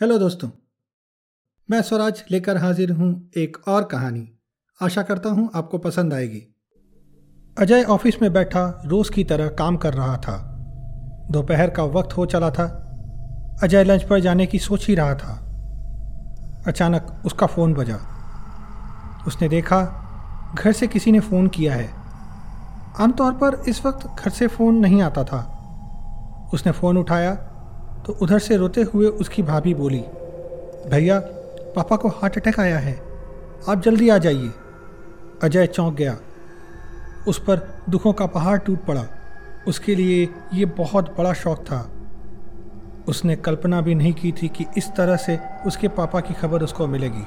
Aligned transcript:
Hello 0.00 0.18
दोस्तों, 0.18 0.48
मैं 1.70 1.82
स्वराज 1.82 2.24
लेकर 2.30 2.56
हाजिर 2.56 2.92
हूँ 2.92 3.30
एक 3.36 3.56
और 3.68 3.84
कहानी। 3.84 4.38
आशा 4.82 5.02
करता 5.02 5.28
हूँ 5.28 5.50
आपको 5.54 5.78
पसंद 5.78 6.14
आएगी। 6.14 6.56
अजय 7.58 7.82
ऑफ़िस 7.82 8.22
में 8.22 8.32
बैठा 8.32 8.82
रोज 8.86 9.08
की 9.08 9.24
तरह 9.24 9.48
काम 9.48 9.76
कर 9.76 9.94
रहा 9.94 10.16
था। 10.16 10.36
दोपहर 11.30 11.70
का 11.70 11.84
वक्त 11.84 12.16
हो 12.16 12.26
चला 12.26 12.50
था। 12.50 12.66
अजय 13.62 13.84
लंच 13.84 14.02
पर 14.02 14.20
जाने 14.20 14.46
की 14.46 14.58
सोच 14.58 14.86
ही 14.86 14.94
रहा 14.94 15.14
था। 15.14 15.34
अचानक 16.66 17.22
उसका 17.26 17.46
फ़ोन 17.46 17.74
बजा। 17.74 18.00
उसने 19.26 19.48
देखा, 19.48 19.82
घर 20.58 20.72
से 20.72 20.86
किसी 20.86 21.12
ने 21.12 21.20
फ़ोन 21.20 21.48
किया 21.48 21.74
है। 21.74 21.88
आमतौर 23.00 23.32
पर 23.32 23.62
इस 23.68 23.86
वक्त 23.86 24.24
घर 24.24 24.30
से 24.30 24.46
फ़ोन 24.46 24.74
नहीं 24.74 25.02
आता 25.02 25.24
था। 25.24 25.42
उसने 26.54 26.72
फ़ोन 26.72 26.98
उठाया 26.98 27.50
तो 28.06 28.12
उधर 28.12 28.38
से 28.38 28.56
रोते 28.56 28.82
हुए 28.82 29.06
उसकी 29.06 29.42
भाभी 29.42 29.74
बोली, 29.74 30.04
भैया, 30.86 31.20
पापा 31.76 31.96
को 31.96 32.08
हार्ट 32.08 32.36
अटैक 32.36 32.60
आया 32.60 32.78
है। 32.78 33.02
आप 33.68 33.82
जल्दी 33.82 34.08
आ 34.08 34.18
जाइए। 34.18 34.50
अजय 35.42 35.66
चौंक 35.66 35.94
गया। 35.94 36.16
उस 37.28 37.38
पर 37.38 37.82
दुखों 37.90 38.12
का 38.12 38.26
पहाड़ 38.26 38.58
टूट 38.58 38.84
पड़ा। 38.84 39.06
उसके 39.68 39.94
लिए 39.94 40.28
ये 40.54 40.64
बहुत 40.64 41.14
बड़ा 41.18 41.32
शौक 41.32 41.58
था। 41.58 41.90
उसने 43.08 43.36
कल्पना 43.36 43.80
भी 43.80 43.94
नहीं 43.94 44.12
की 44.12 44.32
थी 44.32 44.48
कि 44.48 44.66
इस 44.76 44.88
तरह 44.88 45.16
से 45.16 45.38
उसके 45.66 45.88
पापा 45.88 46.20
की 46.20 46.34
खबर 46.34 46.62
उसको 46.62 46.86
मिलेगी। 46.86 47.26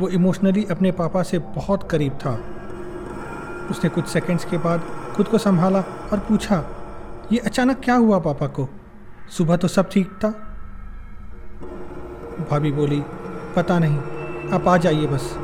वो 0.00 0.08
इमोशनली 0.08 0.66
अपने 0.70 0.92
पापा 0.92 1.22
से 1.22 1.38
बहुत 1.38 1.90
करीब 1.90 2.12
था। 2.12 2.40
उसने 3.70 3.90
कुछ 3.90 4.06
सेकंड्स 4.06 4.44
के 4.44 4.58
बाद 4.58 4.82
खुद 5.16 5.28
को 5.28 5.38
संभाला 5.38 5.80
और 6.12 6.18
पूछा, 6.18 6.64
ये 7.32 7.38
अचानक 7.38 7.80
क्या 7.84 7.94
हुआ 7.94 8.18
पापा 8.18 8.46
को? 8.46 8.68
सुबह 9.30 9.56
तो 9.56 9.68
सब 9.68 9.88
ठीक 9.90 10.10
था। 10.14 10.28
भाभी 12.50 12.72
बोली, 12.72 13.00
पता 13.56 13.78
नहीं, 13.78 13.98
आप 14.52 14.68
आ 14.68 14.76
जाइए 14.76 15.06
बस। 15.06 15.34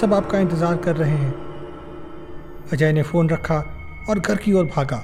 सब 0.00 0.14
आपका 0.14 0.38
इंतज़ार 0.38 0.76
कर 0.76 0.96
रहे 0.96 1.16
हैं। 1.16 1.34
अजय 2.72 2.92
ने 2.92 3.02
फ़ोन 3.02 3.28
रखा 3.28 3.58
और 4.10 4.18
घर 4.18 4.36
की 4.36 4.52
ओर 4.52 4.64
भागा। 4.66 5.02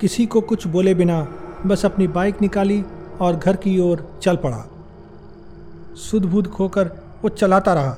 किसी 0.00 0.26
को 0.26 0.40
कुछ 0.40 0.66
बोले 0.66 0.94
बिना 0.94 1.20
बस 1.66 1.84
अपनी 1.84 2.06
बाइक 2.08 2.42
निकाली 2.42 2.84
और 3.20 3.36
घर 3.36 3.56
की 3.56 3.78
ओर 3.80 4.18
चल 4.22 4.36
पड़ा। 4.36 4.64
सुध 6.00 6.24
बुध 6.24 6.50
खोकर 6.50 6.90
वो 7.22 7.28
चलाता 7.28 7.74
रहा। 7.74 7.96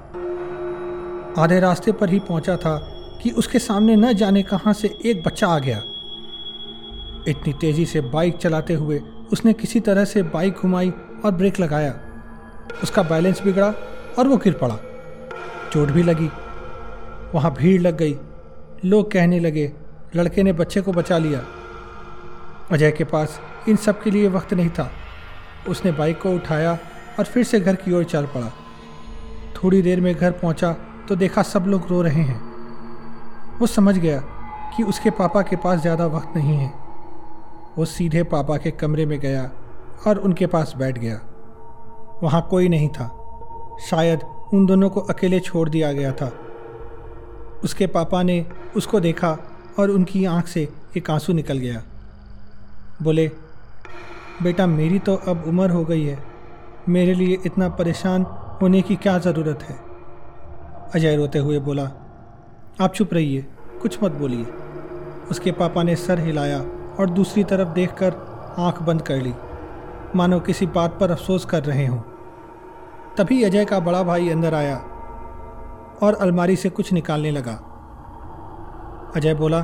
आधे 1.42 1.60
रास्ते 1.60 1.92
पर 1.92 2.08
ही 2.08 2.18
पहुँचा 2.18 2.56
था 2.56 2.76
कि 3.22 3.30
उसके 3.30 3.58
सामने 3.58 3.96
न 3.96 4.12
जाने 4.12 4.42
कहाँ 4.42 4.72
से 4.72 4.88
एक 5.04 5.22
बच्चा 5.26 5.48
आ 5.48 5.58
गया। 5.58 5.82
इतनी 7.28 7.52
तेज़ी 7.52 7.84
से 7.86 8.00
बाइक 8.00 8.36
चलाते 8.36 8.74
हुए 8.74 9.00
उसने 9.32 9.52
किसी 9.52 9.80
तरह 9.80 10.04
से 10.04 10.22
बाइक 10.24 10.54
घुमाई 10.54 10.90
और 11.24 11.30
ब्रेक 11.30 11.60
लगाया। 11.60 11.94
उसका 12.82 13.02
बैलेंस 13.02 13.42
बिगड़ा 13.42 13.72
और 14.18 14.28
वो 14.28 14.36
गिर 14.36 14.52
पड़ा। 14.52 14.76
चोट 15.72 15.90
भी 15.90 16.02
लगी। 16.02 16.28
वहाँ 17.34 17.54
भीड़ 17.54 17.80
लग 17.82 17.96
गई। 17.96 18.16
लोग 18.84 19.10
कहने 19.12 19.38
लगे, 19.40 19.72
लड़के 20.16 20.42
ने 20.42 20.52
बच्चे 20.52 20.80
को 20.80 20.92
बचा 20.92 21.18
लिया। 21.18 21.44
अजय 22.72 22.90
के 22.90 23.04
पास 23.04 23.40
इन 23.68 23.76
सब 23.76 24.02
के 24.02 24.10
लिए 24.10 24.28
वक्त 24.28 24.54
नहीं 24.54 24.70
था। 24.70 24.90
उसने 25.68 25.92
बाइक 25.92 26.20
को 26.22 26.34
उठाया 26.34 26.78
और 27.18 27.24
फिर 27.24 27.44
से 27.44 27.60
घर 27.60 27.74
की 27.74 27.92
ओर 27.92 28.04
चल 28.04 28.26
पड़ा। 28.26 28.52
थोड़ी 29.56 29.82
देर 29.82 30.00
में 30.00 30.14
घर 30.14 30.30
पहुँचा 30.32 30.72
तो 31.08 31.16
देखा 31.16 31.42
सब 31.44 31.64
लोग 31.66 31.90
रो 31.90 32.02
रहे 32.02 32.22
हैं। 32.22 32.40
वो 33.58 33.66
समझ 33.66 33.98
गया 33.98 34.20
कि 34.76 34.82
उसके 34.82 35.10
पापा 35.10 35.42
के 35.42 35.56
पास 35.56 35.80
ज़्यादा 35.80 36.06
वक्त 36.06 36.36
नहीं 36.36 36.56
है। 36.56 36.72
वो 37.78 37.84
सीधे 37.84 38.22
पापा 38.22 38.56
के 38.56 38.70
कमरे 38.70 39.06
में 39.06 39.20
गया 39.20 39.50
और 40.06 40.18
उनके 40.18 40.46
पास 40.46 40.74
बैठ 40.76 40.98
गया। 40.98 41.20
वहाँ 42.22 42.46
कोई 42.50 42.68
नहीं 42.68 42.88
था। 42.88 43.20
शायद 43.90 44.20
उन 44.54 44.66
दोनों 44.66 44.90
को 44.90 45.00
अकेले 45.00 45.40
छोड़ 45.40 45.68
दिया 45.68 45.92
गया 45.92 46.12
था। 46.12 46.32
उसके 47.64 47.86
पापा 47.86 48.22
ने 48.22 48.46
उसको 48.76 49.00
देखा 49.00 49.38
और 49.78 49.90
उनकी 49.90 50.24
आँख 50.24 50.46
से 50.46 50.68
एक 50.96 51.10
आँसू 51.10 51.32
निकल 51.32 51.58
गया। 51.58 51.82
बोले, 53.02 53.30
बेटा, 54.42 54.66
मेरी 54.66 54.98
तो 54.98 55.14
अब 55.16 55.44
उम्र 55.46 55.70
हो 55.70 55.84
गई 55.84 56.04
है। 56.04 56.24
मेरे 56.88 57.14
लिए 57.14 57.38
इतना 57.46 57.68
परेशान 57.68 58.22
होने 58.62 58.82
की 58.82 58.96
क्या 58.96 59.18
ज़रूरत 59.18 59.62
है? 59.62 59.76
अजय 60.94 61.16
रोते 61.16 61.38
हुए 61.38 61.58
बोला, 61.58 61.90
आप 62.80 62.92
चुप 62.94 63.14
रहिए, 63.14 63.46
कुछ 63.82 64.02
मत 64.02 64.12
बोलिए। 64.12 64.46
उसके 65.30 65.52
पापा 65.52 65.82
ने 65.82 65.96
सर 65.96 66.20
हिलाया 66.20 66.64
और 67.00 67.10
दूसरी 67.10 67.44
तरफ़ 67.44 67.68
देखकर 67.68 68.14
आँख 68.58 68.82
बंद 68.82 69.02
कर 69.02 69.14
ली। 69.14 69.34
मानो 70.16 70.40
किसी 70.40 70.66
बात 70.66 70.98
पर 71.00 71.10
अफसोस 71.10 71.44
कर 71.44 71.64
रहे 71.64 71.86
हों। 71.86 71.98
तभी 73.16 73.42
अजय 73.42 73.64
का 73.64 73.80
बड़ा 73.80 74.02
भाई 74.02 74.28
अंदर 74.28 74.54
आया 74.54 74.76
और 76.02 76.14
अलमारी 76.20 76.56
से 76.56 76.70
कुछ 76.70 76.92
निकालने 76.92 77.30
लगा। 77.30 77.52
अजय 79.16 79.34
बोला, 79.34 79.60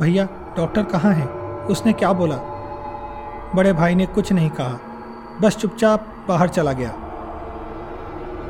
भैया, 0.00 0.28
डॉक्टर 0.56 0.82
कहाँ 0.82 1.12
है? 1.12 1.26
उसने 1.64 1.92
क्या 1.92 2.12
बोला? 2.12 2.36
बड़े 3.54 3.72
भाई 3.72 3.94
ने 3.94 4.06
कुछ 4.06 4.32
नहीं 4.32 4.50
कहा। 4.50 4.78
बस 5.40 5.56
चुपचाप 5.56 6.06
बाहर 6.28 6.48
चला 6.48 6.72
गया। 6.72 6.92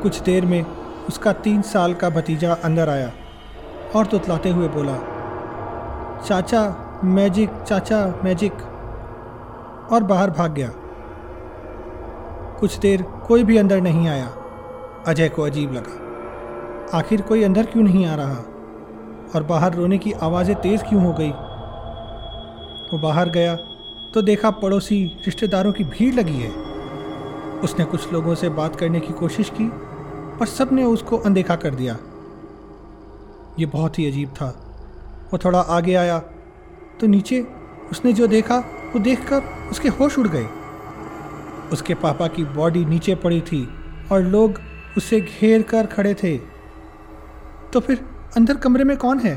कुछ 0.03 0.21
देर 0.21 0.47
में 0.47 0.67
उसका 1.09 1.33
तीन 1.33 1.63
साल 1.63 1.95
का 1.95 2.11
भतीजा 2.11 2.53
अंदर 2.55 2.89
आया 2.89 3.13
और 3.97 4.07
तुतलाते 4.07 4.51
हुए 4.51 4.69
बोला, 4.69 4.97
चाचा 6.27 6.84
मैजिक, 7.05 7.51
चाचा, 7.69 8.21
मैजिक, 8.25 8.53
और 9.93 10.03
बाहर 10.03 10.31
भाग 10.31 10.55
गया। 10.55 10.71
कुछ 12.61 12.79
देर 12.79 13.03
कोई 13.03 13.45
भी 13.45 13.57
अंदर 13.57 13.81
नहीं 13.81 14.09
आया। 14.09 14.29
अजय 15.07 15.29
को 15.29 15.43
अजीब 15.43 15.73
लगा। 15.73 16.99
आखिर 16.99 17.21
कोई 17.21 17.43
अंदर 17.43 17.67
क्यों 17.67 17.85
नहीं 17.85 18.07
आ 18.07 18.15
रहा? 18.15 18.37
और 19.37 19.43
बाहर 19.43 19.75
रोने 19.75 19.99
की 19.99 20.13
आवाज़ें 20.13 20.57
तेज़ 20.57 20.83
क्यों 20.83 21.05
हो 21.05 21.13
गई? 21.13 21.31
वो 22.93 22.99
बाहर 22.99 23.29
गया 23.29 23.57
तो 24.15 24.23
देखा 24.23 24.51
पड़ोसी 24.51 25.05
रिश्तेदारों 25.05 25.73
की 25.73 25.85
भीड़ 25.85 26.15
लगी 26.15 26.39
है। 26.41 26.51
उसने 27.61 27.85
कुछ 27.85 28.13
लोगों 28.13 28.35
से 28.35 28.49
बात 28.49 28.77
करने 28.77 29.01
की 29.01 29.13
कोशिश 29.13 29.51
की, 29.51 29.71
पर 30.39 30.47
सबने 30.47 30.85
उसको 30.85 31.19
अनदेखा 31.19 31.57
कर 31.57 31.75
दिया। 31.75 31.97
ये 33.59 33.67
बहुत 33.67 33.99
ही 33.99 34.09
अजीब 34.09 34.29
था। 34.29 34.61
वो 35.33 35.39
थोड़ा 35.39 35.61
आगे 35.61 35.95
आया 35.95 36.23
तो 37.01 37.07
नीचे 37.07 37.47
उसने 37.91 38.13
जो 38.13 38.27
देखा, 38.27 38.59
वो 38.93 38.99
देखकर 38.99 39.43
उसके 39.71 39.89
होश 39.89 40.19
उड़ 40.19 40.29
गए। 40.29 40.47
उसके 41.73 41.95
पापा 41.95 42.29
की 42.29 42.45
बॉडी 42.45 42.85
नीचे 42.85 43.15
पड़ी 43.15 43.41
थी 43.41 43.69
और 44.13 44.23
लोग 44.23 44.61
उसे 44.97 45.21
घेर 45.21 45.63
कर 45.63 45.87
खड़े 45.87 46.15
थे। 46.15 46.37
तो 47.73 47.81
फिर 47.81 48.05
अंदर 48.37 48.57
कमरे 48.57 48.85
में 48.85 48.97
कौन 48.97 49.19
है? 49.19 49.35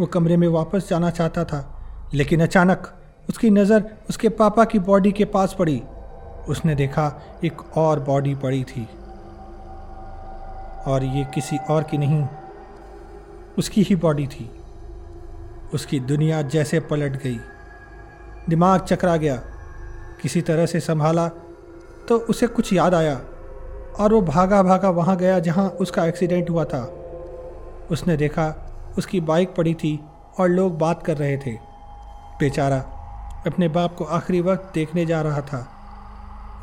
वो 0.00 0.06
कमरे 0.06 0.36
में 0.36 0.48
वापस 0.48 0.88
जाना 0.88 1.10
चाहता 1.10 1.44
था, 1.44 1.82
लेकिन 2.14 2.42
अचानक 2.42 2.92
उसकी 3.28 3.50
नज़र 3.50 3.84
उसके 4.08 4.28
पापा 4.28 4.64
की 4.64 4.78
बॉडी 4.78 5.12
के 5.12 5.24
पास 5.24 5.56
पड़ी। 5.58 5.82
उसने 6.48 6.74
देखा 6.74 7.22
एक 7.44 7.76
और 7.76 8.00
बॉडी 8.00 8.34
पड़ी 8.34 8.64
थी। 8.64 8.88
और 10.86 11.04
ये 11.04 11.24
किसी 11.34 11.56
और 11.70 11.82
की 11.82 11.98
नहीं, 11.98 12.24
उसकी 13.58 13.82
ही 13.82 13.96
बॉडी 13.96 14.26
थी। 14.26 14.50
उसकी 15.74 16.00
दुनिया 16.00 16.42
जैसे 16.42 16.80
पलट 16.80 17.22
गई। 17.22 17.40
दिमाग 18.48 18.80
चकरा 18.80 19.16
गया। 19.16 19.36
किसी 20.22 20.40
तरह 20.40 20.66
से 20.66 20.80
संभाला 20.80 21.28
तो 22.08 22.18
उसे 22.18 22.46
कुछ 22.46 22.72
याद 22.72 22.94
आया 22.94 23.20
और 23.98 24.12
वो 24.12 24.22
भागा 24.22 24.62
भागा 24.62 24.90
वहाँ 24.90 25.16
गया 25.16 25.38
जहाँ 25.38 25.68
उसका 25.68 26.04
एक्सीडेंट 26.06 26.50
हुआ 26.50 26.64
था। 26.64 26.82
उसने 27.90 28.16
देखा 28.16 28.48
उसकी 28.98 29.20
बाइक 29.20 29.54
पड़ी 29.54 29.74
थी 29.74 30.04
और 30.38 30.48
लोग 30.48 30.78
बात 30.78 31.02
कर 31.02 31.16
रहे 31.16 31.36
थे। 31.36 31.52
बेचारा 32.40 32.78
अपने 33.46 33.68
बाप 33.68 33.94
को 33.94 34.04
आखिरी 34.04 34.40
वक्त 34.40 34.74
देखने 34.74 35.06
जा 35.06 35.22
रहा 35.22 35.40
था। 35.40 35.68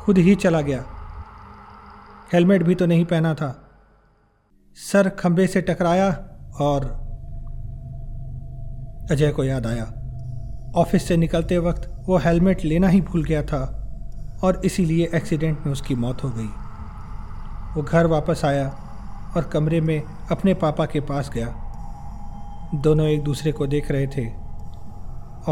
खुद 0.00 0.18
ही 0.18 0.34
चला 0.34 0.60
गया। 0.60 0.84
हेलमेट 2.32 2.62
भी 2.62 2.74
तो 2.74 2.86
नहीं 2.86 3.04
पहना 3.04 3.34
था। 3.34 3.70
सर 4.92 5.08
खंबे 5.08 5.46
से 5.46 5.62
टकराया 5.62 6.08
और 6.60 7.07
अजय 9.10 9.30
को 9.30 9.44
याद 9.44 9.66
आया। 9.66 9.84
ऑफ़िस 10.76 11.08
से 11.08 11.16
निकलते 11.16 11.58
वक्त 11.58 12.04
वो 12.06 12.18
हेलमेट 12.18 12.64
लेना 12.64 12.88
ही 12.88 13.00
भूल 13.00 13.24
गया 13.24 13.42
था 13.42 13.60
और 14.44 14.62
इसीलिए 14.64 15.10
एक्सीडेंट 15.14 15.60
में 15.66 15.72
उसकी 15.72 15.94
मौत 15.94 16.24
हो 16.24 16.30
गई। 16.30 16.48
वो 17.74 17.82
घर 17.82 18.06
वापस 18.06 18.44
आया 18.44 18.68
और 19.36 19.44
कमरे 19.44 19.80
में 19.80 20.02
अपने 20.30 20.54
पापा 20.54 20.86
के 20.86 21.00
पास 21.00 21.30
गया। 21.30 21.64
दोनों 22.74 23.06
एक 23.06 23.22
दूसरे 23.22 23.52
को 23.52 23.66
देख 23.66 23.90
रहे 23.90 24.06
थे 24.06 24.26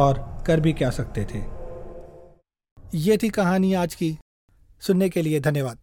और 0.00 0.44
कर 0.46 0.60
भी 0.60 0.72
क्या 0.72 0.90
सकते 0.90 1.24
थे। 1.24 1.42
ये 2.94 3.16
थी 3.16 3.28
कहानी 3.28 3.74
आज 3.74 3.94
की। 3.94 4.18
सुनने 4.80 5.08
के 5.08 5.22
लिए 5.22 5.40
धन्यवाद। 5.40 5.78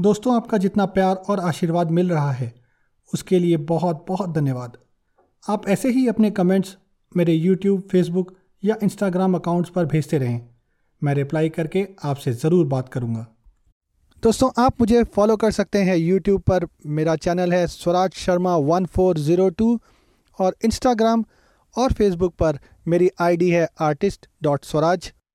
दोस्तों, 0.00 0.36
आपका 0.36 0.58
जितना 0.58 0.86
प्यार 0.86 1.16
और 1.16 1.40
आशीर्वाद 1.40 1.90
मिल 1.90 2.10
रहा 2.10 2.32
है, 2.32 2.54
उसके 3.14 3.38
लिए 3.38 3.56
बहुत 3.56 4.04
बहुत 4.08 4.30
धन्यवाद। 4.30 4.76
आप 5.48 5.68
ऐसे 5.68 5.88
ही 5.88 6.08
अपने 6.08 6.30
कमेंट्स 6.30 6.76
मेरे 7.12 7.34
यूट्यूब 7.34 7.80
फेसबुक 7.90 8.32
या 8.62 8.76
इंस्टाग्राम 8.82 9.34
अकाउंट्स 9.34 9.70
पर 9.70 9.84
भेजते 9.86 10.18
रहें। 10.18 10.40
मैं 11.02 11.14
रिप्लाई 11.14 11.48
करके 11.48 11.86
आपसे 12.04 12.32
ज़रूर 12.34 12.66
बात 12.66 12.88
करूँगा। 12.88 13.26
दोस्तों, 14.22 14.50
आप 14.58 14.80
मुझे 14.80 15.02
फॉलो 15.06 15.36
कर 15.36 15.50
सकते 15.50 15.78
हैं 15.78 15.96
यूट्यूब 15.96 16.40
पर। 16.42 16.66
मेरा 16.88 17.14
चैनल 17.16 17.52
है 17.52 17.66
Swaraj 17.66 18.14
Sharma 18.16 18.56
one 18.56 18.86
four 18.86 19.18
zero 19.18 19.48
two 19.50 19.78
और 20.38 20.56
इंस्टाग्राम 20.64 21.24
और 21.76 21.92
फेसबुक 21.92 22.34
पर 22.34 22.58
मेरी 22.86 23.10
आईडी 23.20 23.50
है 23.50 23.68
आर्टिस्ट 23.80 24.28
डॉट 24.42 24.64
स्वराज। 24.64 25.12